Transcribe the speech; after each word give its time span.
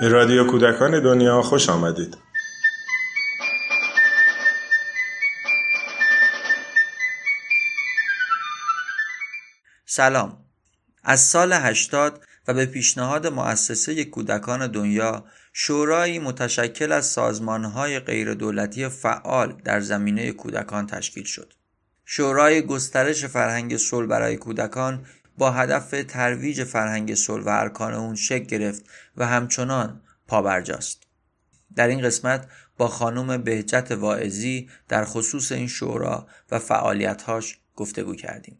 به 0.00 0.08
رادیو 0.08 0.44
کودکان 0.46 1.02
دنیا 1.02 1.42
خوش 1.42 1.68
آمدید. 1.68 2.16
سلام 9.86 10.44
از 11.04 11.20
سال 11.20 11.52
80 11.52 12.24
و 12.48 12.54
به 12.54 12.66
پیشنهاد 12.66 13.26
مؤسسه 13.26 14.04
کودکان 14.04 14.66
دنیا 14.66 15.24
شورایی 15.52 16.18
متشکل 16.18 16.92
از 16.92 17.06
سازمانهای 17.06 18.00
غیردولتی 18.00 18.88
فعال 18.88 19.52
در 19.64 19.80
زمینه 19.80 20.32
کودکان 20.32 20.86
تشکیل 20.86 21.24
شد. 21.24 21.52
شورای 22.04 22.62
گسترش 22.62 23.24
فرهنگ 23.24 23.76
صلح 23.76 24.06
برای 24.06 24.36
کودکان 24.36 25.06
با 25.40 25.50
هدف 25.50 25.94
ترویج 26.08 26.64
فرهنگ 26.64 27.14
صلح 27.14 27.44
و 27.44 27.48
ارکان 27.48 27.94
اون 27.94 28.14
شکل 28.14 28.44
گرفت 28.44 28.84
و 29.16 29.26
همچنان 29.26 30.00
پابرجاست. 30.26 31.02
در 31.76 31.88
این 31.88 32.02
قسمت 32.02 32.46
با 32.76 32.88
خانم 32.88 33.42
بهجت 33.42 33.92
واعظی 33.92 34.68
در 34.88 35.04
خصوص 35.04 35.52
این 35.52 35.68
شورا 35.68 36.26
و 36.50 36.58
فعالیتهاش 36.58 37.58
گفتگو 37.76 38.14
کردیم. 38.14 38.58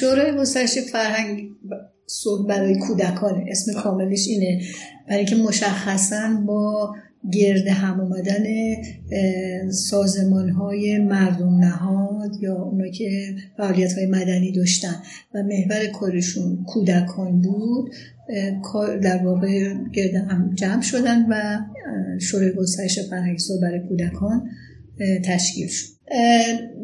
شورای 0.00 0.36
گسترش 0.36 0.78
فرهنگ 0.78 1.48
صلح 2.06 2.46
برای 2.46 2.78
کودکانه. 2.78 3.44
اسم 3.48 3.72
کاملش 3.72 4.26
اینه. 4.28 4.62
برای 5.08 5.24
که 5.24 5.36
مشخصا 5.36 6.42
با 6.46 6.94
گرد 7.32 7.66
هم 7.66 8.00
اومدن 8.00 8.44
سازمان 9.70 10.50
های 10.50 10.98
مردم 10.98 11.58
نهاد 11.58 12.30
یا 12.40 12.54
اونا 12.62 12.88
که 12.88 13.34
فعالیت 13.56 13.92
های 13.92 14.06
مدنی 14.06 14.52
داشتن 14.52 15.02
و 15.34 15.42
محور 15.42 15.86
کارشون 15.86 16.64
کودکان 16.66 17.40
بود 17.40 17.90
در 19.02 19.24
واقع 19.24 19.74
گرد 19.92 20.14
هم 20.14 20.54
جمع 20.54 20.82
شدن 20.82 21.26
و 21.30 21.60
شورای 22.20 22.52
گسترش 22.52 22.98
فرهنگ 22.98 23.38
صلح 23.38 23.60
برای 23.60 23.80
کودکان 23.88 24.48
تشکیل 25.24 25.68
شد. 25.68 25.86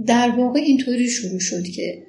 در 0.06 0.30
واقع 0.38 0.60
اینطوری 0.60 1.08
شروع 1.08 1.40
شد 1.40 1.62
که 1.62 2.02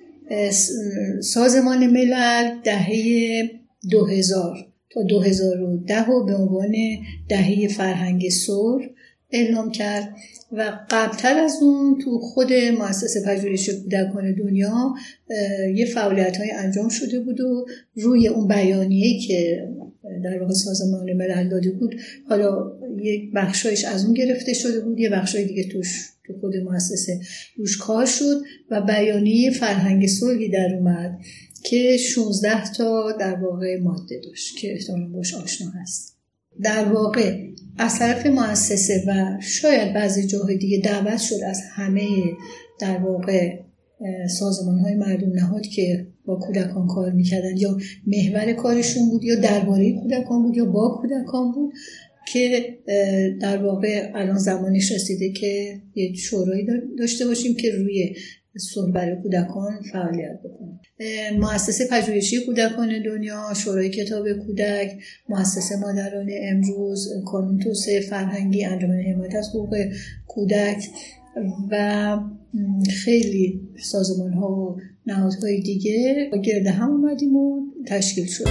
سازمان 1.22 1.88
ملل 1.88 2.62
دهه 2.64 3.50
2000 3.92 4.58
تا 4.90 5.04
2010 5.04 6.06
رو 6.06 6.26
به 6.26 6.36
عنوان 6.36 6.76
دهه 7.30 7.68
فرهنگ 7.68 8.30
صلح 8.30 8.86
اعلام 9.32 9.72
کرد 9.72 10.16
و 10.52 10.80
قبلتر 10.90 11.38
از 11.38 11.58
اون 11.62 12.00
تو 12.04 12.20
خود 12.20 12.54
مؤسسه 12.54 13.22
پژوهش 13.26 13.70
کودکان 13.70 14.36
دنیا 14.36 14.94
یه 15.76 15.86
فعالیت 15.86 16.38
های 16.38 16.52
انجام 16.52 16.90
شده 16.90 17.20
بود 17.20 17.40
و 17.40 17.66
روی 17.96 18.28
اون 18.28 18.48
بیانیه 18.48 19.20
که 19.20 19.68
در 20.24 20.42
واقع 20.42 20.54
سازمان 20.54 21.14
ملل 21.14 21.50
داده 21.50 21.72
بود. 21.72 21.96
حالا 22.30 22.72
یک 23.02 23.32
بخشایش 23.36 23.86
از 23.86 24.06
اون 24.06 24.14
گرفته 24.14 24.54
شده 24.54 24.80
بود 24.80 25.00
یه 25.00 25.10
بخشای 25.10 25.46
دیگه 25.46 25.64
توش 25.64 26.10
تو 26.28 26.34
خود 26.40 26.56
مؤسسه 26.56 27.20
روش 27.58 27.78
کار 27.78 28.06
شد 28.06 28.42
و 28.72 28.82
بیانیه 28.82 29.52
فرهنگ 29.52 30.08
صلحی 30.08 30.50
در 30.50 30.76
اومد 30.80 31.20
که 31.64 31.98
16 31.98 32.72
تا 32.72 33.12
در 33.20 33.36
واقع 33.36 33.80
ماده 33.80 34.22
داشت 34.24 34.58
که 34.58 34.74
احتمالا 34.74 35.08
باش 35.08 35.34
آشنا 35.34 35.70
هست. 35.70 36.18
در 36.64 36.86
واقع 36.86 37.48
از 37.78 38.00
طرف 38.00 38.26
مؤسسه 38.26 39.04
و 39.08 39.38
شاید 39.42 39.94
بعضی 39.94 40.28
جاهای 40.28 40.58
دیگه 40.58 40.80
دعوت 40.80 41.20
شد 41.20 41.44
از 41.46 41.62
همه 41.72 42.08
در 42.80 42.98
واقع 42.98 43.60
سازمان 44.40 44.80
های 44.80 44.96
مردم 44.96 45.32
نهاد 45.32 45.62
که 45.62 46.08
با 46.26 46.36
کودکان 46.36 46.88
کار 46.88 47.12
می‌کردن 47.12 47.58
یا 47.58 47.78
محور 48.08 48.54
کارشون 48.54 49.10
بود 49.10 49.24
یا 49.24 49.36
درباره 49.36 49.94
کودکان 49.94 50.44
بود 50.44 50.58
یا 50.58 50.66
با 50.66 51.00
کودکان 51.02 51.52
بود 51.52 51.74
که 52.28 52.78
در 53.42 53.64
واقع 53.64 54.12
الان 54.16 54.38
زمانش 54.38 54.92
رسیده 54.92 55.32
که 55.32 55.82
یه 55.96 56.14
شورایی 56.14 56.68
داشته 57.00 57.26
باشیم 57.26 57.56
که 57.56 57.72
روی 57.72 58.16
صلح 58.58 58.92
برای 58.92 59.16
کودکان 59.22 59.82
فعالیت 59.92 60.40
بکنیم. 60.44 60.80
مؤسسه 61.40 61.88
پژوهشی 61.92 62.46
کودکان 62.46 63.04
دنیا 63.06 63.54
شورای 63.56 63.90
کتاب 63.90 64.34
کودک 64.34 64.92
مؤسسه 65.30 65.76
مادران 65.76 66.30
امروز 66.42 67.10
کانون 67.26 67.60
توسعه 67.60 68.02
فرهنگی 68.02 68.66
انجمن 68.66 69.02
حمایت 69.02 69.36
از 69.36 69.50
حقوق 69.50 69.78
کودک. 70.28 70.88
و 71.72 72.20
خیلی 73.04 73.62
سازمان 73.80 74.34
ها 74.34 74.52
و 74.52 74.78
نهادهای 75.06 75.62
دیگه 75.62 76.30
گرده 76.44 76.72
هم 76.72 76.90
اومدیم 76.92 77.36
و 77.36 77.62
تشکیل 77.88 78.26
شد. 78.26 78.48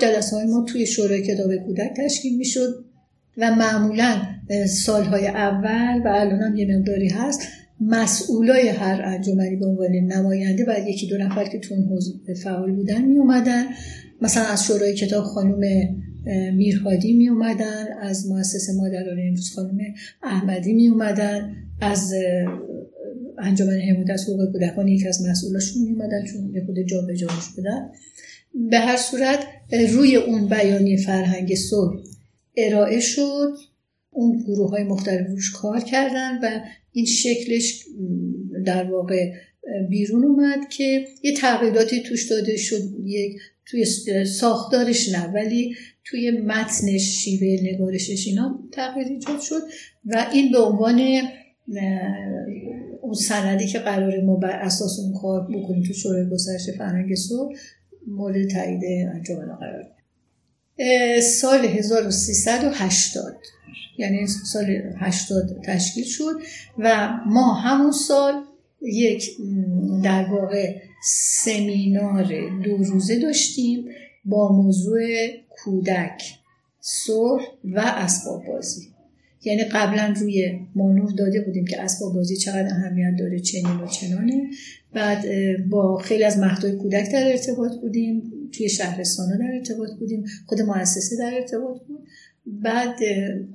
جلسه 0.00 0.36
های 0.36 0.46
ما 0.46 0.64
توی 0.64 0.86
شورای 0.86 1.22
کتاب 1.22 1.56
کودک 1.56 1.90
تشکیل 1.96 2.36
می 2.36 2.44
شد 2.44 2.84
و 3.36 3.54
معمولا 3.54 4.22
سالهای 4.68 5.26
اول 5.26 6.02
و 6.04 6.08
الان 6.08 6.40
هم 6.40 6.56
یه 6.56 6.76
مقداری 6.76 7.08
هست 7.08 7.40
مسئولای 7.80 8.68
هر 8.68 9.02
انجمنی 9.04 9.56
به 9.56 9.66
عنوان 9.66 9.90
نماینده 9.90 10.64
و 10.68 10.88
یکی 10.88 11.06
دو 11.06 11.18
نفر 11.18 11.44
که 11.44 11.58
تو 11.58 11.74
فعال 12.42 12.72
بودن 12.72 13.04
می 13.04 13.18
اومدن 13.18 13.64
مثلا 14.22 14.44
از 14.44 14.64
شورای 14.64 14.94
کتاب 14.94 15.24
خانم 15.24 15.60
میرهادی 16.54 17.12
می 17.12 17.28
اومدن 17.28 17.86
از 18.00 18.26
مؤسسه 18.28 18.72
مادران 18.72 19.18
امروز 19.20 19.52
خانم 19.54 19.78
احمدی 20.22 20.72
می 20.72 20.88
اومدن 20.88 21.56
از 21.80 22.14
انجمن 23.38 23.80
حمایت 23.80 24.10
از 24.10 24.28
حقوق 24.28 24.52
کودکان 24.52 24.88
یکی 24.88 25.08
از 25.08 25.26
مسئولاشون 25.26 25.82
می 25.82 25.90
اومدن 25.90 26.24
چون 26.24 26.54
یه 26.54 26.64
خود 26.66 26.78
جا 26.86 27.00
به 27.00 27.14
بدن 27.58 27.90
به 28.54 28.78
هر 28.78 28.96
صورت 28.96 29.46
روی 29.92 30.16
اون 30.16 30.48
بیانیه 30.48 30.96
فرهنگ 30.96 31.54
صلح 31.54 32.00
ارائه 32.56 33.00
شد. 33.00 33.54
اون 34.10 34.38
گروه 34.38 34.70
های 34.70 34.84
مختلف 34.84 35.26
روش 35.28 35.52
کار 35.52 35.80
کردن 35.80 36.38
و 36.42 36.60
این 36.92 37.06
شکلش 37.06 37.84
در 38.66 38.90
واقع 38.90 39.32
بیرون 39.88 40.24
اومد 40.24 40.68
که 40.68 41.04
یه 41.22 41.36
تغییراتی 41.36 42.02
توش 42.02 42.30
داده 42.30 42.56
شد. 42.56 42.82
یک 43.04 43.36
توی 43.66 43.84
ساختارش 44.24 45.08
نه 45.08 45.26
ولی 45.26 45.74
توی 46.04 46.30
متنش 46.30 47.02
شیوه 47.02 47.62
نگارشش 47.62 48.26
اینا 48.26 48.58
تغییر 48.72 49.06
ایجاد 49.06 49.40
شد 49.40 49.62
و 50.04 50.26
این 50.32 50.52
به 50.52 50.58
عنوان 50.58 51.00
اون 53.02 53.14
سندی 53.14 53.66
که 53.66 53.78
قرار 53.78 54.20
ما 54.20 54.36
بر 54.36 54.50
اساس 54.50 54.98
اون 54.98 55.20
کار 55.20 55.40
بکنیم 55.40 55.82
تو 55.82 55.92
شورای 55.92 56.30
گسترش 56.30 56.70
فرهنگ 56.78 57.14
صلح 57.14 57.58
مورد 58.06 58.48
تایید 58.50 58.84
انجمن 59.14 59.56
قرار 59.56 59.86
سال 61.20 61.64
1380 61.64 63.36
یعنی 63.98 64.26
سال 64.26 64.66
80 64.96 65.62
تشکیل 65.64 66.04
شد 66.04 66.40
و 66.78 67.08
ما 67.26 67.54
همون 67.54 67.92
سال 67.92 68.42
یک 68.82 69.30
در 70.04 70.24
واقع 70.24 70.76
سمینار 71.04 72.24
دو 72.64 72.76
روزه 72.76 73.18
داشتیم 73.18 73.88
با 74.24 74.52
موضوع 74.52 75.00
کودک 75.50 76.22
صلح 76.80 77.42
و 77.64 77.80
اسباب 77.84 78.46
بازی. 78.46 78.88
یعنی 79.44 79.64
قبلا 79.64 80.14
روی 80.20 80.60
مانور 80.74 81.10
داده 81.10 81.40
بودیم 81.40 81.64
که 81.64 81.82
اسباب 81.82 82.14
بازی 82.14 82.36
چقدر 82.36 82.66
اهمیت 82.66 83.16
داره 83.18 83.40
چنین 83.40 83.80
و 83.80 83.86
چنانه. 83.86 84.50
بعد 84.92 85.24
با 85.68 85.98
خیلی 85.98 86.24
از 86.24 86.38
مهدای 86.38 86.72
کودک 86.72 87.12
در 87.12 87.28
ارتباط 87.28 87.72
بودیم 87.80 88.32
توی 88.52 88.68
شهرستان 88.68 89.38
در 89.38 89.54
ارتباط 89.54 89.90
بودیم 89.98 90.24
خود 90.46 90.62
مؤسسه 90.62 91.16
در 91.16 91.34
ارتباط 91.34 91.82
بود. 91.82 92.06
بعد 92.46 92.98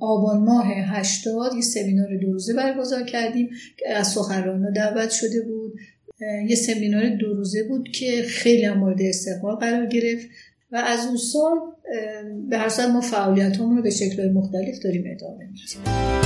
آبان 0.00 0.44
ماه 0.44 0.66
هشتاد 0.66 1.54
یه 1.54 1.62
سمینار 1.62 2.16
دو 2.16 2.32
روزه 2.32 2.54
برگزار 2.54 3.02
کردیم 3.02 3.50
که 3.76 3.88
از 3.88 4.08
سخنرانان 4.08 4.72
دعوت 4.72 5.10
شده 5.10 5.40
بود. 5.42 5.74
یه 6.48 6.56
سمینار 6.56 7.08
دو 7.08 7.34
روزه 7.34 7.62
بود 7.68 7.88
که 7.88 8.22
خیلی 8.22 8.64
هم 8.64 8.78
مورد 8.78 9.02
استقبال 9.02 9.54
قرار 9.54 9.86
گرفت 9.86 10.26
و 10.72 10.76
از 10.76 11.06
اون 11.06 11.16
سال 11.16 11.56
به 12.50 12.58
هر 12.58 12.86
ما 12.86 13.00
فعالیت 13.00 13.58
رو 13.58 13.82
به 13.82 13.90
شکل 13.90 14.32
مختلف 14.32 14.78
داریم 14.78 15.04
ادامه 15.06 15.44
میدیم. 15.46 16.23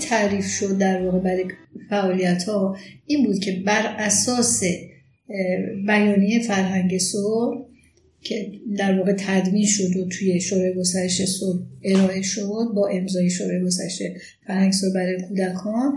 تعریف 0.00 0.46
شد 0.46 0.78
در 0.78 1.02
واقع 1.02 1.18
برای 1.18 1.44
فعالیت 1.90 2.44
ها 2.44 2.76
این 3.06 3.24
بود 3.24 3.38
که 3.38 3.62
بر 3.66 3.94
اساس 3.98 4.62
بیانیه 5.86 6.42
فرهنگ 6.42 6.98
صلح 6.98 7.68
که 8.20 8.52
در 8.76 8.98
واقع 8.98 9.12
تدوین 9.18 9.66
شد 9.66 9.96
و 9.96 10.08
توی 10.08 10.40
شورای 10.40 10.74
گسترش 10.74 11.24
صلح 11.24 11.60
ارائه 11.84 12.22
شد 12.22 12.72
با 12.74 12.88
امضای 12.88 13.30
شورای 13.30 13.64
گسترش 13.64 14.02
فرهنگ 14.46 14.72
صلح 14.72 14.94
برای 14.94 15.22
کودکان 15.28 15.92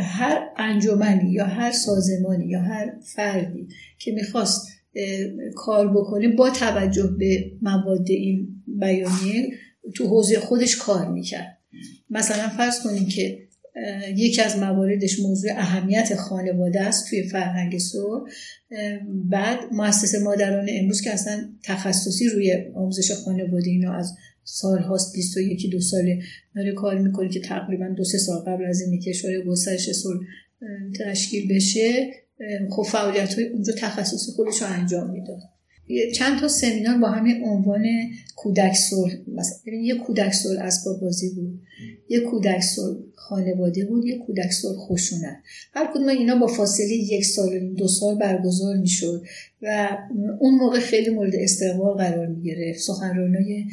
هر 0.00 0.48
انجمنی 0.56 1.32
یا 1.32 1.44
هر 1.44 1.72
سازمانی 1.72 2.46
یا 2.46 2.60
هر 2.60 2.92
فردی 3.14 3.68
که 3.98 4.12
می‌خواست 4.12 4.68
کار 5.54 5.88
بکنه 5.88 6.28
با 6.28 6.50
توجه 6.50 7.14
به 7.18 7.50
مواد 7.62 8.06
این 8.08 8.48
بیانیه 8.66 9.50
تو 9.94 10.06
حوزه 10.06 10.38
خودش 10.38 10.76
کار 10.76 11.08
می‌کرد. 11.08 11.59
مثلا 12.10 12.48
فرض 12.48 12.80
کنید 12.80 13.08
که 13.08 13.38
یکی 14.16 14.42
از 14.42 14.58
مواردش 14.58 15.20
موضوع 15.20 15.50
اهمیت 15.50 16.14
خانواده 16.14 16.80
است 16.80 17.10
توی 17.10 17.28
فرهنگ 17.28 17.78
سو 17.78 18.26
بعد 19.30 19.58
مؤسسه 19.72 20.18
مادران 20.18 20.66
امروز 20.70 21.00
که 21.00 21.10
اصلا 21.10 21.48
تخصصی 21.62 22.28
روی 22.28 22.64
آموزش 22.74 23.12
خانواده 23.12 23.70
اینا 23.70 23.92
از 23.92 24.16
سال 24.44 24.78
هاست 24.78 25.12
21 25.14 25.70
دو 25.72 25.80
ساله 25.80 26.22
داره 26.56 26.72
کار 26.72 26.98
می‌کنه 26.98 27.28
که 27.28 27.40
تقریبا 27.40 27.88
دو 27.88 28.04
سه 28.04 28.18
سال 28.18 28.38
قبل 28.38 28.64
از 28.64 28.80
اینی 28.80 28.98
که 28.98 29.12
شورای 29.12 29.44
گسترش 29.44 29.92
سال 29.92 30.20
تشکیل 31.00 31.54
بشه 31.54 32.10
خب 32.70 32.82
فعالیت 32.82 33.34
های 33.34 33.48
اونجا 33.48 33.72
تخصصی 33.78 34.32
خودش 34.32 34.62
رو 34.62 34.68
انجام 34.68 35.10
می‌داد. 35.10 35.40
چند 36.14 36.40
تا 36.40 36.48
سمینار 36.48 36.98
با 36.98 37.08
همین 37.08 37.44
عنوان 37.44 37.84
کودک 38.36 38.74
صلح. 38.74 39.16
مثلا 39.34 39.74
یه 39.82 39.94
کودک 39.94 40.32
صلح 40.32 40.62
اسباب 40.62 41.00
بازی 41.00 41.34
بود 41.34 41.60
یه 42.08 42.20
کودک 42.20 42.60
صلح 42.60 42.98
خانواده 43.14 43.84
بود 43.84 44.06
یه 44.06 44.18
کودک 44.18 44.52
صلح 44.52 44.76
خشونت. 44.76 45.36
هر 45.72 45.90
کدوم 45.94 46.08
اینا 46.08 46.36
با 46.36 46.46
فاصله 46.46 46.92
یک 46.92 47.24
سال 47.24 47.74
دو 47.74 47.88
سال 47.88 48.18
برگزار 48.18 48.76
می‌شد 48.76 49.22
و 49.62 49.98
اون 50.40 50.54
موقع 50.54 50.80
خیلی 50.80 51.10
مورد 51.10 51.34
استقبال 51.34 51.96
قرار 51.96 52.26
می 52.26 52.42
گرفت 52.42 52.78
سخنرانای 52.78 53.64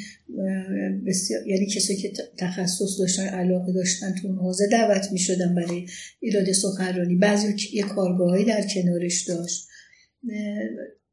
بسیار 1.06 1.48
یعنی 1.48 1.66
کسایی 1.66 2.00
که 2.00 2.12
تخصص 2.38 3.00
داشتن 3.00 3.24
علاقه 3.24 3.74
داشتن 3.74 4.16
تو 4.22 4.28
اون 4.28 4.38
حوزه 4.38 4.68
دعوت 4.72 5.12
می 5.12 5.19
شدن 5.19 5.56
برای 5.56 5.86
ایراد 6.19 6.52
سخنرانی. 6.52 7.16
بعضی 7.16 7.56
یه 7.74 7.84
کارگاهایی 7.84 8.46
در 8.46 8.68
کنارش 8.74 9.24
داشت. 9.28 9.68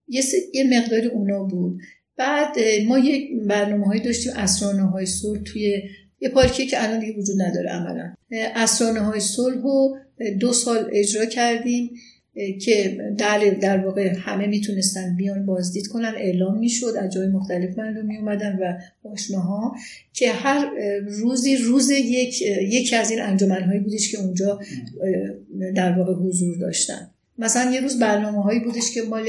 یه, 0.08 0.22
یه 0.54 0.78
مقدار 0.78 1.04
اونا 1.04 1.44
بود. 1.44 1.80
بعد 2.16 2.56
ما 2.86 2.98
یک 2.98 3.30
برنامه 3.46 3.86
هایی 3.86 4.00
داشتیم 4.02 4.32
اسرانه 4.36 4.82
های 4.82 5.06
صلح 5.06 5.42
توی 5.42 5.82
یه 6.20 6.28
پارکی 6.28 6.66
که 6.66 6.84
الان 6.84 7.00
دیگه 7.00 7.12
وجود 7.18 7.42
نداره 7.42 7.70
عملا. 7.70 8.14
اسرانه 8.30 9.00
های 9.00 9.20
صلح 9.20 9.62
رو 9.62 9.96
دو 10.40 10.52
سال 10.52 10.90
اجرا 10.92 11.24
کردیم 11.24 11.90
که 12.62 12.98
در, 13.18 13.38
در 13.62 13.78
واقع 13.78 14.14
همه 14.18 14.46
می‌تونستن 14.46 15.16
بیان 15.16 15.46
بازدید 15.46 15.86
کنن. 15.86 16.14
اعلام 16.16 16.58
می‌شد 16.58 16.94
از 16.98 17.12
جای 17.12 17.26
مختلف 17.26 17.78
مردم 17.78 18.06
می 18.06 18.16
اومدن 18.16 18.58
و 18.60 18.78
آشناها 19.08 19.76
که 20.12 20.32
هر 20.32 20.70
روزی 21.06 21.56
روز 21.56 21.90
یک 21.90 22.42
یکی 22.62 22.96
از 22.96 23.10
این 23.10 23.20
انجمنهایی 23.22 23.80
بودش 23.80 24.12
که 24.12 24.18
اونجا 24.18 24.60
در 25.74 25.98
واقع 25.98 26.14
حضور 26.14 26.58
داشتن. 26.58 27.10
مثلا 27.38 27.70
یه 27.70 27.80
روز 27.80 27.98
برنامه 27.98 28.42
هایی 28.42 28.60
بودش 28.60 28.94
که 28.94 29.02
مال 29.02 29.26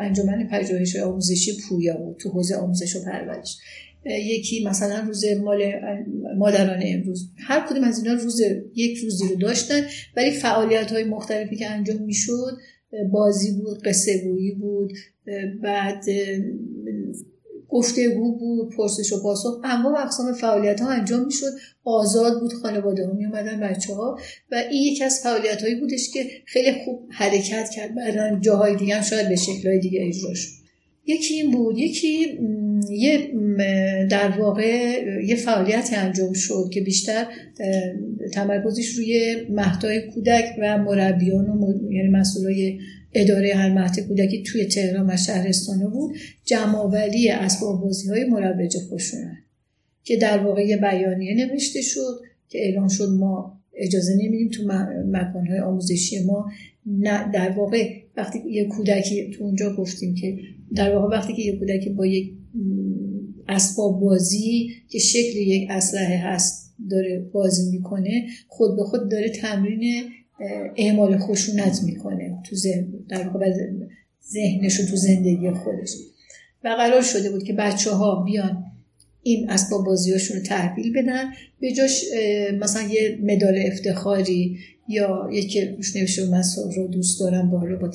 انجمن 0.00 0.48
پژوهش 0.48 0.96
آموزشی 0.96 1.52
پویا 1.68 1.96
بود 1.96 2.16
تو 2.16 2.30
حوزه 2.30 2.56
آموزش 2.56 2.96
و 2.96 3.04
پرورش. 3.04 3.58
یکی 4.04 4.64
مثلا 4.64 5.00
روز 5.06 5.24
مال 5.24 5.72
مادران 6.38 6.82
امروز. 6.84 7.30
هر 7.36 7.66
کدوم 7.70 7.84
از 7.84 8.04
اینا 8.04 8.22
روز 8.22 8.40
یک 8.74 8.98
روزی 8.98 9.28
رو 9.28 9.34
داشتن 9.34 9.80
ولی 10.16 10.30
فعالیت 10.30 10.92
های 10.92 11.04
مختلفی 11.04 11.56
که 11.56 11.70
انجام 11.70 12.02
می‌شد 12.02 12.58
بازی 13.12 13.52
بود 13.52 13.82
قصه 13.82 14.22
بود 14.58 14.92
بعد 15.62 16.04
گفتگو 17.68 18.38
بود 18.38 18.74
پرسش 18.76 19.12
و 19.12 19.22
پاسخ. 19.22 19.60
اما 19.64 19.98
اقسام 19.98 20.32
فعالیت 20.32 20.80
ها 20.80 20.88
انجام 20.88 21.24
می‌شد. 21.24 21.52
آزاد 21.84 22.40
بود 22.40 22.52
خانواده 22.52 23.06
ها 23.06 23.12
می 23.12 23.26
اومدن 23.26 23.60
بچه 23.60 23.94
ها 23.94 24.18
و 24.52 24.62
این 24.70 24.82
یکی 24.82 25.04
از 25.04 25.20
فعالیت 25.22 25.62
هایی 25.62 25.74
بودش 25.74 26.10
که 26.10 26.26
خیلی 26.44 26.84
خوب 26.84 27.08
حرکت 27.10 27.70
کرد. 27.76 27.94
بعدا 27.94 28.38
جاهای 28.40 28.76
دیگه 28.76 28.96
هم 28.96 29.02
شاید 29.02 29.28
به 29.28 29.36
شکلهای 29.36 29.78
دیگه 29.78 30.00
اجرا 30.06 30.34
شد. 30.34 30.48
یکی 31.06 31.34
این 31.34 31.50
بود 31.50 31.78
یکی 31.78 32.38
یه 32.90 33.30
در 34.10 34.28
واقع 34.28 35.02
یه 35.26 35.36
فعالیتی 35.36 35.96
انجام 35.96 36.32
شد 36.32 36.70
که 36.72 36.80
بیشتر 36.80 37.26
تمرکزش 38.32 38.88
روی 38.88 39.36
مهدای 39.50 40.00
کودک 40.10 40.44
و 40.60 40.78
مربیان 40.78 41.48
و 41.50 41.92
یعنی 41.92 42.08
مسئولای 42.08 42.78
اداره 43.14 43.54
هر 43.54 43.72
مهد 43.72 44.00
کودکی 44.00 44.42
توی 44.42 44.64
تهران 44.64 45.10
و 45.10 45.16
شهرستانه 45.16 45.86
بود 45.88 46.16
جمعآوری 46.44 47.28
اسباب 47.28 47.80
بازی 47.80 48.08
های 48.08 48.24
مروج 48.24 48.76
خشونت 48.90 49.36
که 50.04 50.16
در 50.16 50.38
واقع 50.38 50.66
یه 50.66 50.76
بیانیه 50.76 51.34
نوشته 51.34 51.80
شد 51.82 52.20
که 52.48 52.58
اعلام 52.58 52.88
شد 52.88 53.08
ما 53.08 53.60
اجازه 53.74 54.12
نمیدیم 54.12 54.48
تو 54.48 54.62
مکانهای 55.06 55.58
آموزشی 55.58 56.24
ما 56.24 56.50
در 57.32 57.50
واقع 57.50 58.05
وقتی 58.16 58.38
یه 58.50 58.64
کودکی 58.64 59.30
تو 59.30 59.44
اونجا 59.44 59.76
گفتیم 59.76 60.14
که 60.14 60.38
در 60.74 60.96
واقع 60.96 61.16
وقتی 61.16 61.34
که 61.34 61.42
یه 61.42 61.58
کودکی 61.58 61.90
با 61.90 62.06
یک 62.06 62.32
اسباب 63.48 64.00
بازی 64.00 64.68
که 64.88 64.98
شکل 64.98 65.36
یک 65.38 65.68
اسلحه 65.70 66.18
هست 66.18 66.74
داره 66.90 67.30
بازی 67.32 67.70
می‌کنه 67.70 68.26
خود 68.48 68.76
به 68.76 68.82
خود 68.82 69.10
داره 69.10 69.28
تمرین 69.28 70.02
اعمال 70.76 71.18
خشونت 71.18 71.82
می‌کنه 71.84 72.38
تو 72.44 72.56
ذهن 72.56 72.88
در 73.08 73.28
واقع 73.28 73.52
ذهنش 74.32 74.80
و 74.80 74.86
تو 74.86 74.96
زندگی 74.96 75.50
خودش. 75.50 75.90
و 76.64 76.68
قرار 76.68 77.02
شده 77.02 77.30
بود 77.30 77.42
که 77.42 77.52
بچه 77.52 77.90
ها 77.90 78.24
بیان 78.24 78.64
این 79.22 79.50
اسباب 79.50 79.86
بازیاشون 79.86 80.36
رو 80.36 80.42
تحویل 80.42 80.92
بدن. 80.92 81.24
به 81.60 81.72
جاش 81.72 82.04
مثلا 82.60 82.82
یه 82.82 83.18
مدال 83.22 83.58
افتخاری 83.66 84.58
یا 84.88 85.28
یکی 85.32 85.64
روش 85.64 85.96
نوشته 85.96 86.30
من 86.30 86.42
رو 86.76 86.88
دوست 86.88 87.20
دارم 87.20 87.50
با 87.50 87.58
با 87.80 87.90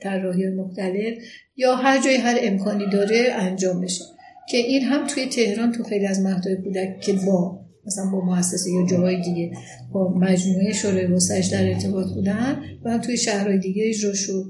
طراحی 0.00 0.46
مختلف 0.46 1.14
یا 1.56 1.74
هر 1.74 2.02
جای 2.02 2.16
هر 2.16 2.38
امکانی 2.42 2.84
داره 2.92 3.28
انجام 3.32 3.80
بشه. 3.80 4.04
که 4.48 4.56
این 4.56 4.82
هم 4.82 5.06
توی 5.06 5.26
تهران 5.26 5.72
تو 5.72 5.82
خیلی 5.82 6.06
از 6.06 6.20
مهدای 6.20 6.56
کودک 6.56 7.00
که 7.00 7.12
با 7.12 7.66
مثلا 7.86 8.10
با 8.10 8.24
مؤسسه 8.24 8.70
یا 8.70 8.86
جاهای 8.86 9.22
دیگه 9.22 9.50
با 9.92 10.14
مجموعه 10.14 10.72
شورای 10.72 11.08
گسترش 11.08 11.46
در 11.46 11.68
ارتباط 11.68 12.06
بودن 12.14 12.62
و 12.84 12.90
هم 12.90 13.00
توی 13.00 13.16
شهرهای 13.16 13.58
دیگه 13.58 13.82
اجرا 13.88 14.14
شد 14.14 14.44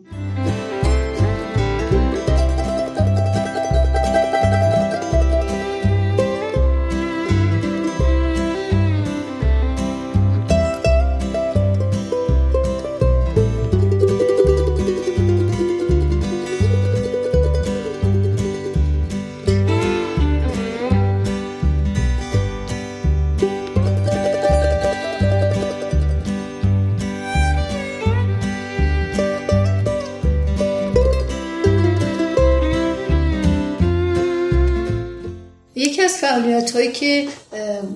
فعالیت 36.56 36.70
هایی 36.70 36.92
که 36.92 37.26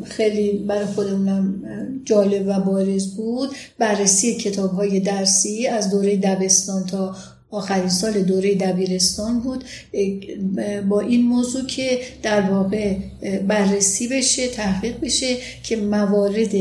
خیلی 0.04 0.52
برای 0.52 0.86
خودمونم 0.86 1.62
جالب 2.04 2.46
و 2.46 2.60
بارز 2.60 3.16
بود. 3.16 3.50
بررسی 3.78 4.34
کتاب 4.34 4.70
های 4.70 5.00
درسی 5.00 5.66
از 5.66 5.90
دوره 5.90 6.16
دبستان 6.16 6.86
تا 6.86 7.16
آخرین 7.50 7.88
سال 7.88 8.22
دوره 8.22 8.54
دبیرستان 8.54 9.40
بود. 9.40 9.64
با 10.88 11.00
این 11.00 11.22
موضوع 11.22 11.66
که 11.66 11.98
در 12.22 12.40
واقع 12.40 12.96
بررسی 13.48 14.08
بشه 14.08 14.48
تحقیق 14.48 15.00
بشه 15.00 15.36
که 15.62 15.76
موارد 15.76 16.54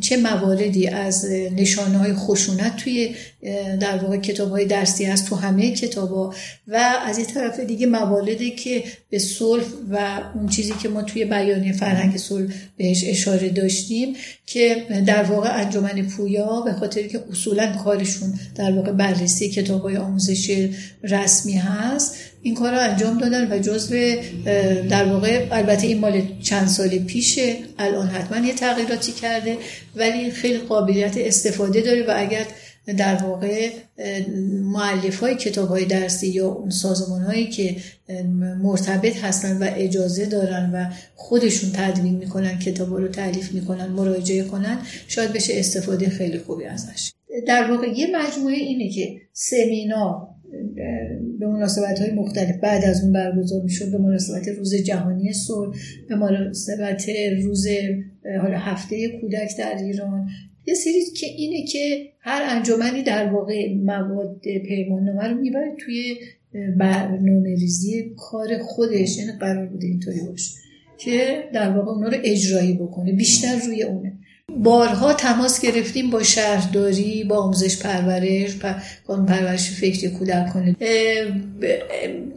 چه 0.00 0.16
مواردی 0.16 0.88
از 0.88 1.26
نشانه 1.56 1.98
های 1.98 2.14
خشونت 2.14 2.76
توی 2.76 3.14
در 3.80 3.98
واقع 3.98 4.16
کتاب 4.16 4.50
های 4.50 4.64
درسی 4.64 5.04
هست 5.04 5.28
تو 5.28 5.36
همه 5.36 5.70
کتاب 5.70 6.08
ها 6.08 6.34
و 6.68 6.76
از 7.06 7.18
این 7.18 7.26
طرف 7.26 7.60
دیگه 7.60 7.86
مواردی 7.86 8.50
که 8.50 8.84
به 9.10 9.18
صلح 9.18 9.64
و 9.90 10.20
اون 10.34 10.48
چیزی 10.48 10.72
که 10.82 10.88
ما 10.88 11.02
توی 11.02 11.24
بیانیه 11.24 11.72
فرهنگ 11.72 12.16
صلح 12.16 12.52
بهش 12.76 13.04
اشاره 13.06 13.48
داشتیم 13.48 14.14
که 14.46 14.86
در 15.06 15.22
واقع 15.22 15.60
انجمن 15.60 16.02
پویا 16.02 16.60
به 16.60 16.72
خاطر 16.72 17.02
که 17.02 17.20
اصولا 17.30 17.76
کارشون 17.84 18.34
در 18.54 18.72
واقع 18.72 18.92
بررسی 18.92 19.48
کتاب 19.48 19.82
های 19.82 19.96
آموزش 19.96 20.68
رسمی 21.02 21.52
هست 21.52 22.16
این 22.42 22.54
کار 22.54 22.72
رو 22.72 22.78
انجام 22.80 23.18
دادن 23.18 23.52
و 23.52 23.58
جزو 23.58 23.94
در 24.90 25.04
واقع 25.04 25.46
البته 25.50 25.86
این 25.86 25.98
مال 25.98 26.22
چند 26.42 26.68
سال 26.68 26.98
پیشه. 26.98 27.56
الان 27.78 28.06
حتما 28.06 28.46
یه 28.46 28.54
تغییراتی 28.54 29.12
کرده 29.12 29.56
ولی 29.96 30.30
خیلی 30.30 30.58
قابلیت 30.58 31.16
استفاده 31.16 31.80
داره 31.80 32.02
و 32.02 32.12
اگر 32.16 32.46
در 32.96 33.14
واقع 33.14 33.70
معلف 34.62 35.20
های 35.20 35.34
کتاب 35.34 35.68
های 35.68 35.84
درسی 35.84 36.28
یا 36.28 36.48
اون 36.48 36.70
سازمان 36.70 37.22
هایی 37.22 37.46
که 37.46 37.76
مرتبط 38.62 39.16
هستن 39.16 39.58
و 39.58 39.70
اجازه 39.76 40.26
دارن 40.26 40.70
و 40.74 40.94
خودشون 41.14 41.70
تدوین 41.72 42.14
می‌کنن 42.14 42.58
کتاب 42.58 42.94
رو 42.94 43.08
تعلیف 43.08 43.52
می‌کنن 43.52 43.86
مراجعه 43.86 44.44
کنن 44.44 44.78
شاید 45.08 45.32
بشه 45.32 45.58
استفاده 45.58 46.08
خیلی 46.08 46.38
خوبی 46.38 46.64
ازش. 46.64 47.12
در 47.46 47.70
واقع 47.70 47.86
یه 47.98 48.06
مجموعه 48.16 48.56
اینه 48.56 48.90
که 48.90 49.16
سمینار 49.32 50.28
به 51.38 51.46
مناسبت 51.46 51.98
های 51.98 52.10
مختلف 52.10 52.56
بعد 52.62 52.84
از 52.84 53.02
اون 53.02 53.12
برگزار 53.12 53.62
می‌شد 53.62 53.90
به 53.90 53.98
مناسبت 53.98 54.48
روز 54.48 54.74
جهانی 54.74 55.32
صلح 55.32 55.76
به 56.08 56.16
مناسبت 56.16 57.06
روز 57.42 57.66
حالا 58.42 58.58
هفته 58.58 59.08
کودک 59.20 59.50
در 59.58 59.76
ایران. 59.82 60.28
یه 60.66 60.74
سری 60.74 61.04
که 61.16 61.26
اینه 61.26 61.66
که 61.66 62.06
هر 62.20 62.56
انجمنی 62.56 63.02
در 63.02 63.32
واقع 63.32 63.74
مواد 63.74 64.40
پیمان 64.68 65.06
رو 65.06 65.40
می‌بره 65.40 65.72
توی 65.78 66.16
برنامه 66.78 67.48
ریزی 67.48 68.14
کار 68.16 68.58
خودش. 68.58 69.18
یعنی 69.18 69.32
قرار 69.40 69.66
بوده 69.66 69.86
اینطوری 69.86 70.20
باشه 70.20 70.50
که 70.98 71.44
در 71.54 71.76
واقع 71.76 71.90
اونا 71.90 72.08
رو 72.08 72.16
اجرایی 72.24 72.74
بکنه 72.74 73.12
بیشتر 73.12 73.56
روی 73.66 73.82
اونه. 73.82 74.12
بارها 74.54 75.12
تماس 75.12 75.60
گرفتیم 75.60 76.10
با 76.10 76.22
شهرداری 76.22 77.24
با 77.24 77.36
آموزش 77.36 77.78
پرورش 77.78 78.56
قانون 79.06 79.26
پرورش 79.26 79.70
فکری 79.70 80.10
کودکان 80.10 80.76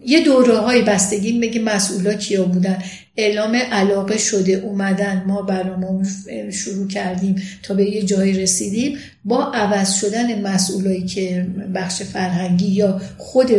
یه 0.05 0.23
دوره 0.25 0.57
های 0.57 0.81
بستگی 0.81 1.39
بگیم 1.39 1.63
مسئولا 1.63 2.13
کیا 2.13 2.43
بودن. 2.43 2.77
اعلام 3.17 3.55
علاقه 3.55 4.17
شده 4.17 4.51
اومدن. 4.51 5.23
ما 5.27 5.41
برنامه 5.41 6.03
شروع 6.51 6.87
کردیم 6.87 7.35
تا 7.63 7.73
به 7.73 7.85
یه 7.85 8.03
جایی 8.03 8.33
رسیدیم. 8.33 8.97
با 9.25 9.51
عوض 9.51 9.93
شدن 9.93 10.41
مسئولایی 10.41 11.05
که 11.05 11.47
بخش 11.75 12.01
فرهنگی 12.03 12.67
یا 12.67 13.01
خود 13.17 13.51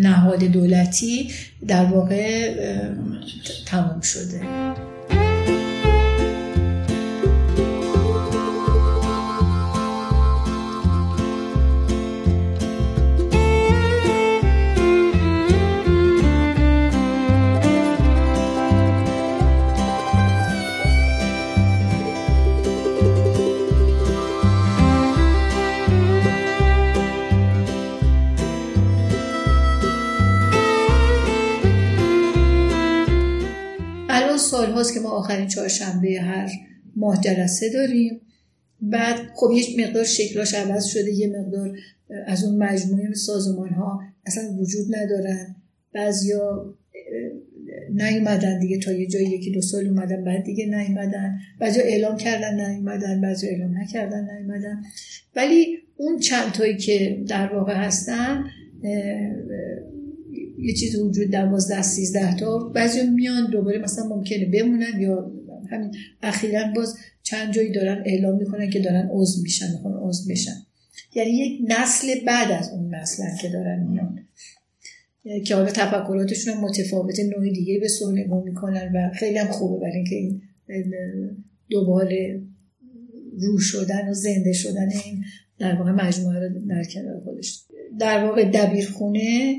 نهاد 0.00 0.44
دولتی 0.44 1.30
در 1.68 1.84
واقع 1.84 2.54
تمام 3.66 4.00
شده. 4.00 4.40
سال 34.44 34.72
هاست 34.72 34.94
که 34.94 35.00
ما 35.00 35.10
آخرین 35.10 35.46
چهارشنبه 35.46 36.20
هر 36.20 36.50
ماه 36.96 37.20
جلسه 37.20 37.72
داریم. 37.72 38.20
بعد 38.80 39.16
خب 39.34 39.50
یه 39.56 39.86
مقدار 39.86 40.04
شکلاش 40.04 40.54
عوض 40.54 40.84
شده 40.84 41.12
یه 41.12 41.26
مقدار 41.26 41.78
از 42.26 42.44
اون 42.44 42.62
مجموعه 42.62 43.14
سازمان 43.14 43.68
ها 43.68 44.00
اصلا 44.26 44.52
وجود 44.52 44.96
ندارن. 44.96 45.56
بعضیا 45.92 46.74
نیومدن 47.90 48.58
دیگه 48.58 48.78
تا 48.78 48.92
یه 48.92 49.06
جایی 49.06 49.26
یکی 49.26 49.50
دو 49.50 49.60
سال 49.60 49.86
اومدن 49.86 50.24
بعد 50.24 50.44
دیگه 50.44 50.66
نیومدن. 50.66 51.38
بعضی 51.60 51.80
اعلام 51.80 52.16
کردن 52.16 52.70
نیومدن 52.70 53.20
بعضی 53.20 53.48
اعلام 53.48 53.78
نکردن 53.78 54.28
نیومدن. 54.36 54.82
ولی 55.36 55.78
اون 55.96 56.18
چند 56.18 56.52
تایی 56.52 56.76
که 56.76 57.24
در 57.28 57.54
واقع 57.54 57.74
هستن 57.74 58.44
یه 60.64 60.74
چیز 60.74 60.96
وجود 60.96 61.30
دوازده 61.30 61.82
سیزده 61.82 62.36
تا. 62.36 62.58
بعضی 62.58 63.10
میان 63.10 63.50
دوباره 63.50 63.78
مثلا 63.78 64.08
ممکنه 64.08 64.46
بمونن 64.46 65.00
یا 65.00 65.32
همین 65.70 65.90
اخیرا 66.22 66.72
باز 66.76 66.96
چند 67.22 67.54
جایی 67.54 67.72
دارن 67.72 68.02
اعلام 68.06 68.38
می‌کنن 68.38 68.70
که 68.70 68.80
دارن 68.80 69.08
عضو 69.12 69.42
میشن 69.42 69.72
می‌خوان 69.72 69.94
عضو 69.94 70.30
بشن. 70.30 70.56
یعنی 71.14 71.30
یک 71.30 71.60
نسل 71.68 72.24
بعد 72.26 72.52
از 72.52 72.70
اون 72.72 72.94
نسل 72.94 73.22
که 73.42 73.48
دارن 73.48 73.86
میان. 73.86 74.18
که 75.44 75.54
حالا 75.54 75.70
تفکراتشون 75.70 76.54
متفاوت 76.54 77.20
نوعی 77.20 77.52
دیگه 77.52 77.78
به 77.80 77.88
سر 77.88 78.06
می‌کنن 78.44 78.92
و 78.94 79.10
خیلی 79.14 79.38
هم 79.38 79.46
خوبه. 79.46 79.80
برای 79.80 79.96
اینکه 79.96 80.16
این 80.16 80.40
دوباره 81.70 82.42
رو 83.40 83.58
شدن 83.58 84.08
و 84.08 84.14
زنده 84.14 84.52
شدن 84.52 84.88
این 85.04 85.24
در 85.58 85.74
واقع 85.74 85.90
مجموعه 85.90 86.38
رو 86.38 86.48
در 86.68 86.84
کنار 86.84 87.20
خودش. 87.20 87.64
در 87.98 88.24
واقع 88.24 88.50
دبیرخونه 88.50 89.56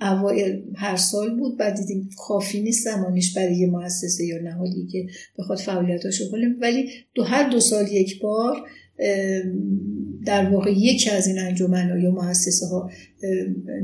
اوایل 0.00 0.62
هر 0.74 0.96
سال 0.96 1.36
بود 1.38 1.58
بعد 1.58 1.76
دیدیم 1.76 2.10
کافی 2.18 2.60
نیست 2.60 2.84
زمانش 2.84 3.34
برای 3.34 3.56
یه 3.56 3.66
مؤسسه 3.66 4.24
یا 4.24 4.38
نهادی 4.38 4.86
که 4.92 5.06
بخواد 5.38 5.58
فعالیتاشو 5.58 6.30
کنه. 6.30 6.56
ولی 6.60 6.88
دو 7.14 7.22
هر 7.22 7.50
دو 7.50 7.60
سال 7.60 7.92
یک 7.92 8.20
بار 8.20 8.56
در 10.26 10.50
واقع 10.50 10.70
یکی 10.70 11.10
از 11.10 11.26
این 11.26 11.38
انجمن 11.38 12.00
یا 12.02 12.10
مؤسسه 12.10 12.66
ها 12.66 12.90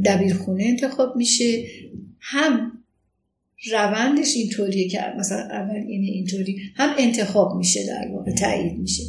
دبیرخونه 0.05 0.65
انتخاب 0.65 1.17
میشه. 1.17 1.65
هم 2.21 2.73
روندش 3.73 4.37
اینطوریه 4.37 4.89
که 4.89 4.99
مثلا 5.19 5.39
اول 5.39 5.75
اینه 5.75 6.07
اینطوری 6.07 6.61
هم 6.75 6.95
انتخاب 6.99 7.57
میشه 7.57 7.87
در 7.87 8.09
واقع 8.13 8.35
تایید 8.35 8.79
میشه 8.79 9.03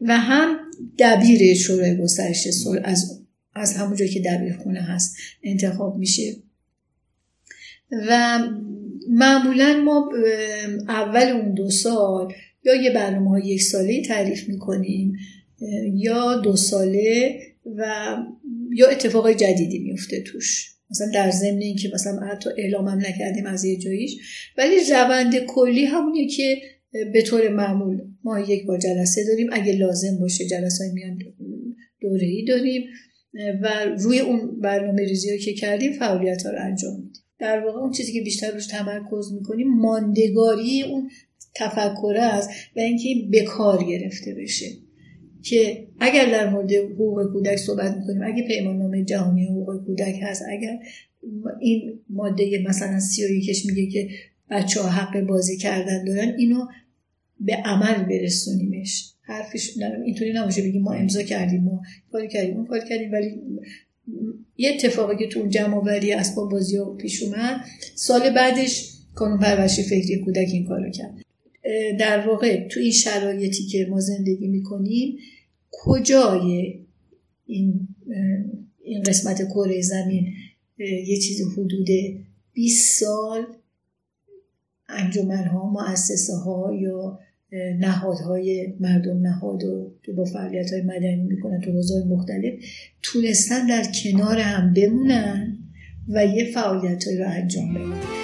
و 0.00 0.18
هم 0.18 0.56
دبیر 0.98 1.54
شورای 1.54 1.96
گسترش 1.96 2.50
صلح 2.50 2.80
از 2.84 3.23
از 3.54 3.76
همون 3.76 3.96
که 3.96 4.20
دبیرخونه 4.20 4.80
هست 4.80 5.16
انتخاب 5.42 5.96
میشه. 5.96 6.36
و 8.08 8.38
معمولا 9.08 9.82
ما 9.84 10.10
اول 10.88 11.26
اون 11.26 11.54
دو 11.54 11.70
سال 11.70 12.32
یا 12.64 12.74
یه 12.74 12.90
برنامه 12.90 13.30
های 13.30 13.46
یک 13.46 13.62
ساله 13.62 14.02
تعریف 14.02 14.48
می‌کنیم 14.48 15.16
یا 15.94 16.36
دو 16.36 16.56
ساله 16.56 17.40
و 17.76 18.16
یا 18.72 18.88
اتفاق 18.88 19.32
جدیدی 19.32 19.78
میفته 19.78 20.20
توش. 20.20 20.70
مثلا 20.90 21.10
در 21.14 21.30
ضمن 21.30 21.58
اینکه 21.58 21.90
مثلا 21.94 22.26
حتی 22.26 22.50
اعلامم 22.58 22.98
نکردیم 22.98 23.46
از 23.46 23.64
یه 23.64 23.76
جاییش 23.76 24.16
ولی 24.58 24.74
روند 24.90 25.38
کلی 25.38 25.84
همونیه 25.84 26.28
که 26.28 26.62
به 27.12 27.22
طور 27.22 27.48
معمول 27.48 28.02
ما 28.24 28.40
یک 28.40 28.66
بار 28.66 28.78
جلسه 28.78 29.24
داریم. 29.24 29.48
اگه 29.52 29.72
لازم 29.72 30.18
باشه 30.20 30.46
جلسه 30.46 30.84
های 30.84 30.92
میان 30.92 31.18
دوره 32.00 32.44
داریم. 32.48 32.82
و 33.62 33.68
روی 33.98 34.18
اون 34.18 34.60
برنامه 34.60 35.02
ریزی 35.02 35.38
که 35.38 35.54
کردیم 35.54 35.92
فعالیت 35.92 36.42
ها 36.42 36.50
رو 36.50 36.58
انجام 36.60 36.94
میدیم. 36.94 37.22
در 37.38 37.60
واقع 37.66 37.78
اون 37.78 37.92
چیزی 37.92 38.12
که 38.12 38.20
بیشتر 38.20 38.50
روش 38.50 38.66
تمرکز 38.66 39.32
می‌کنیم 39.32 39.68
ماندگاری 39.68 40.82
اون 40.82 41.10
تفکر 41.54 42.14
است 42.16 42.50
و 42.76 42.80
اینکه 42.80 43.08
به 43.30 43.42
کار 43.42 43.84
گرفته 43.84 44.34
بشه. 44.34 44.66
که 45.42 45.86
اگر 46.00 46.30
در 46.30 46.50
مورد 46.50 46.72
حقوق 46.72 47.32
کودک 47.32 47.56
صحبت 47.56 47.96
می‌کنیم 47.96 48.22
اگه 48.22 48.46
پیمان 48.46 48.78
نامه 48.78 49.04
جهانی 49.04 49.44
حقوق 49.44 49.84
کودک 49.86 50.14
هست 50.22 50.42
اگر 50.48 50.78
این 51.60 52.00
ماده 52.08 52.64
مثلا 52.68 53.00
سی 53.00 53.40
کش 53.40 53.66
میگه 53.66 53.86
که 53.86 54.08
بچه 54.50 54.80
ها 54.80 54.88
حق 54.88 55.20
بازی 55.20 55.56
کردن 55.56 56.04
دارن 56.04 56.34
اینو 56.38 56.66
به 57.40 57.54
عمل 57.64 58.04
برسونیمش. 58.04 59.13
حرفش 59.26 59.70
اینطوری 60.04 60.32
نباشه 60.32 60.62
بگیم 60.62 60.82
ما 60.82 60.92
امضا 60.92 61.22
کردیم 61.22 61.62
ما 61.62 61.82
کاری 62.12 62.28
کردیم 62.28 62.56
اون 62.56 62.66
کاری 62.66 62.88
کردیم 62.88 63.12
ولی 63.12 63.40
یه 64.56 64.70
اتفاقی 64.74 65.16
که 65.16 65.26
تو 65.26 65.40
اون 65.40 65.48
جمع 65.48 65.76
آوری 65.76 66.12
اسباب 66.12 66.50
بازی 66.50 66.76
ها 66.76 66.94
پیش 66.94 67.22
اومد 67.22 67.60
سال 67.94 68.30
بعدش 68.30 68.90
کانون 69.14 69.38
پرورش 69.38 69.80
فکری 69.80 70.18
کودک 70.24 70.48
این 70.52 70.64
کارو 70.64 70.90
کرد. 70.90 71.14
در 71.98 72.26
واقع 72.26 72.68
تو 72.68 72.80
این 72.80 72.92
شرایطی 72.92 73.64
که 73.66 73.86
ما 73.90 74.00
زندگی 74.00 74.48
می‌کنیم 74.48 75.18
کجای 75.70 76.80
این 77.46 77.88
این 78.82 79.02
قسمت 79.02 79.48
کره 79.48 79.80
زمین 79.80 80.34
یه 80.78 81.18
چیز 81.18 81.40
حدود 81.52 81.88
20 82.52 83.00
سال 83.00 83.46
انجمن 84.88 85.44
ها 85.44 85.70
مؤسسه 85.70 86.34
ها 86.34 86.74
یا 86.80 87.18
نهادهای 87.80 88.74
مردم 88.80 89.20
نهاد 89.20 89.64
و 89.64 89.92
که 90.02 90.12
با 90.12 90.24
فعالیت 90.24 90.72
های 90.72 90.82
مدنی 90.82 91.24
می‌کنن 91.24 91.60
تو 91.60 91.72
حوزه 91.72 92.04
مختلف 92.08 92.54
تونستن 93.02 93.66
در 93.66 93.82
کنار 94.02 94.38
هم 94.38 94.74
بمونن 94.74 95.58
و 96.08 96.26
یه 96.26 96.52
فعالیت 96.52 97.04
رو 97.18 97.24
انجام 97.28 97.74
بدن. 97.74 98.23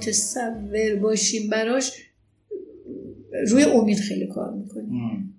متصور 0.00 0.94
باشیم 1.02 1.50
براش 1.50 1.92
روی 3.48 3.62
امید 3.62 3.98
خیلی 3.98 4.26
کار 4.26 4.54
می‌کنیم. 4.54 5.34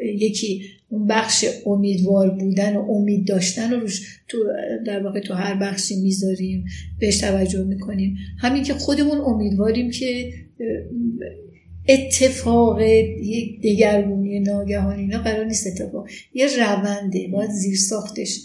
یکی 0.00 0.62
اون 0.88 1.06
بخش 1.06 1.44
امیدوار 1.66 2.30
بودن 2.30 2.76
و 2.76 2.90
امید 2.90 3.26
داشتن 3.26 3.72
رو 3.72 3.80
روش 3.80 4.18
تو 4.28 4.38
در 4.86 5.02
واقع 5.02 5.20
تو 5.20 5.34
هر 5.34 5.54
بخشی 5.54 6.00
می‌ذاریم 6.00 6.64
بهش 7.00 7.18
توجه 7.18 7.64
می‌کنیم. 7.64 8.16
همین 8.38 8.62
که 8.62 8.74
خودمون 8.74 9.18
امیدواریم 9.18 9.90
که 9.90 10.32
اتفاق 11.88 12.80
یک 13.22 13.62
دگرگونی 13.62 14.40
ناگهانی 14.40 15.02
اینا 15.02 15.18
قرار 15.18 15.44
نیست 15.44 15.66
اتفاق. 15.66 16.08
یه 16.34 16.46
رونده 16.56 17.28
باید 17.32 17.50
زیر 17.50 17.76
ساختش 17.76 18.40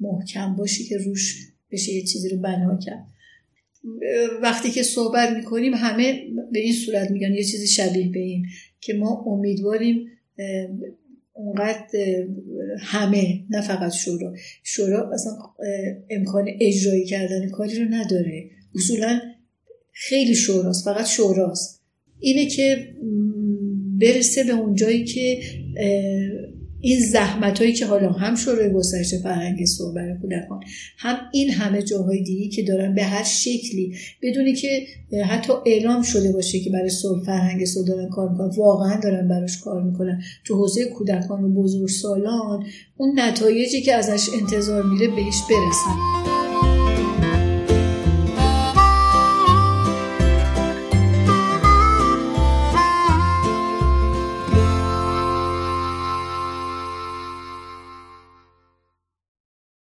محکم 0.00 0.56
باشی 0.56 0.84
که 0.84 0.96
روش 0.96 1.48
بشه 1.70 1.92
یه 1.92 2.02
چیزی 2.02 2.28
رو 2.28 2.38
بنا 2.38 2.78
کرد. 2.78 3.06
وقتی 4.42 4.70
که 4.70 4.82
صحبت 4.82 5.30
می‌کنیم 5.30 5.74
همه 5.74 6.22
به 6.52 6.58
این 6.58 6.72
صورت 6.72 7.10
میگن 7.10 7.34
یه 7.34 7.44
چیزی 7.44 7.66
شبیه 7.66 8.08
به 8.08 8.18
این 8.18 8.46
که 8.80 8.94
ما 8.94 9.24
امیدواریم 9.26 10.06
اونقدر 11.32 11.86
همه 12.78 13.44
نه 13.50 13.60
فقط 13.60 13.92
شورا. 13.92 14.34
شورا 14.62 15.10
اصلا 15.12 15.32
امکان 16.10 16.48
اجرایی 16.60 17.04
کردن 17.04 17.48
کاری 17.48 17.78
رو 17.78 17.84
نداره. 17.84 18.50
اصولا 18.74 19.20
خیلی 19.92 20.34
شوراست 20.34 20.84
فقط 20.84 21.06
شوراست. 21.06 21.82
اینه 22.20 22.46
که 22.46 22.94
برسه 24.00 24.44
به 24.44 24.52
اونجایی 24.52 25.04
که 25.04 25.40
این 26.84 27.00
زحمت 27.00 27.58
هایی 27.58 27.72
که 27.72 27.86
حالا 27.86 28.12
هم 28.12 28.34
شورای 28.34 28.72
گسترش 28.72 29.14
فرهنگ 29.14 29.66
برای 29.94 30.14
کودکان 30.22 30.60
هم 30.98 31.16
این 31.32 31.50
همه 31.50 31.82
جاهای 31.82 32.22
دیگه 32.22 32.48
که 32.48 32.62
دارن 32.62 32.94
به 32.94 33.04
هر 33.04 33.24
شکلی 33.24 33.96
بدونی 34.22 34.54
که 34.54 34.86
حتی 35.28 35.52
اعلام 35.66 36.02
شده 36.02 36.32
باشه 36.32 36.60
که 36.60 36.70
برای 36.70 36.90
سو 36.90 37.22
فرهنگ 37.26 37.64
سو 37.64 37.84
دارن 37.84 38.08
کار 38.08 38.28
می‌کنن 38.28 38.50
واقعا 38.56 39.00
دارن 39.00 39.28
براش 39.28 39.58
کار 39.58 39.82
می‌کنن. 39.82 40.22
تو 40.44 40.54
حوزه 40.56 40.84
کودکان 40.84 41.44
و 41.44 41.62
بزرگ 41.62 41.88
سالان 41.88 42.64
اون 42.96 43.20
نتایجی 43.20 43.82
که 43.82 43.94
ازش 43.94 44.28
انتظار 44.40 44.82
میره 44.82 45.08
بهش 45.08 45.42
برسن. 45.50 46.41